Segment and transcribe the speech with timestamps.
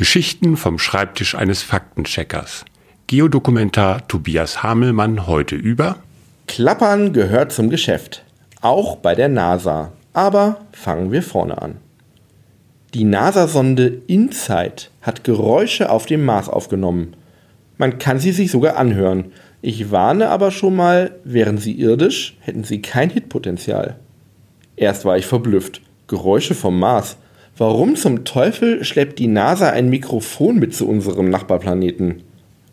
[0.00, 2.64] Geschichten vom Schreibtisch eines Faktencheckers.
[3.06, 5.96] Geodokumentar Tobias Hamelmann heute über
[6.46, 8.24] Klappern gehört zum Geschäft,
[8.62, 9.92] auch bei der NASA.
[10.14, 11.76] Aber fangen wir vorne an.
[12.94, 17.14] Die NASA-Sonde InSight hat Geräusche auf dem Mars aufgenommen.
[17.76, 19.32] Man kann sie sich sogar anhören.
[19.60, 23.96] Ich warne aber schon mal, wären sie irdisch, hätten sie kein Hitpotenzial.
[24.76, 25.82] Erst war ich verblüfft.
[26.06, 27.18] Geräusche vom Mars.
[27.56, 32.22] Warum zum Teufel schleppt die NASA ein Mikrofon mit zu unserem Nachbarplaneten?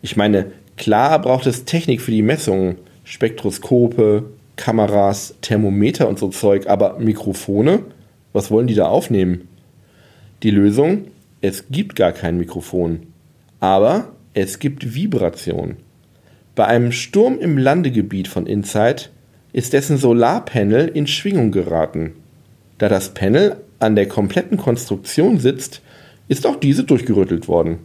[0.00, 4.24] Ich meine, klar braucht es Technik für die Messungen, Spektroskope,
[4.56, 7.80] Kameras, Thermometer und so Zeug, aber Mikrofone?
[8.32, 9.48] Was wollen die da aufnehmen?
[10.42, 11.06] Die Lösung?
[11.40, 13.06] Es gibt gar kein Mikrofon.
[13.60, 15.76] Aber es gibt Vibration.
[16.54, 19.10] Bei einem Sturm im Landegebiet von Insight
[19.52, 22.12] ist dessen Solarpanel in Schwingung geraten.
[22.78, 25.82] Da das Panel an der kompletten Konstruktion sitzt,
[26.28, 27.78] ist auch diese durchgerüttelt worden.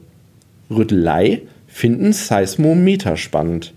[0.69, 3.73] Rüttelei finden Seismometer spannend.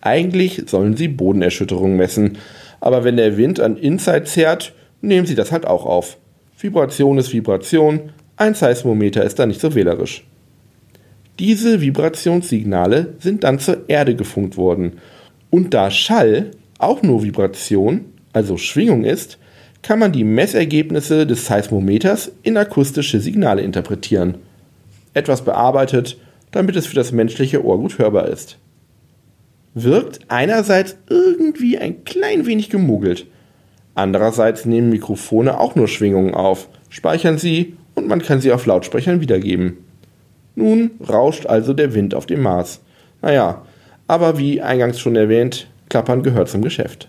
[0.00, 2.38] Eigentlich sollen sie Bodenerschütterungen messen,
[2.80, 6.18] aber wenn der Wind an Inside zerrt, nehmen sie das halt auch auf.
[6.58, 10.24] Vibration ist Vibration, ein Seismometer ist da nicht so wählerisch.
[11.38, 14.98] Diese Vibrationssignale sind dann zur Erde gefunkt worden.
[15.50, 19.38] Und da Schall auch nur Vibration, also Schwingung ist,
[19.84, 24.36] kann man die Messergebnisse des Seismometers in akustische Signale interpretieren.
[25.12, 26.16] Etwas bearbeitet,
[26.52, 28.56] damit es für das menschliche Ohr gut hörbar ist.
[29.74, 33.26] Wirkt einerseits irgendwie ein klein wenig gemogelt.
[33.94, 39.20] Andererseits nehmen Mikrofone auch nur Schwingungen auf, speichern sie und man kann sie auf Lautsprechern
[39.20, 39.76] wiedergeben.
[40.54, 42.80] Nun rauscht also der Wind auf dem Mars.
[43.20, 43.66] Naja,
[44.06, 47.08] aber wie eingangs schon erwähnt, Klappern gehört zum Geschäft.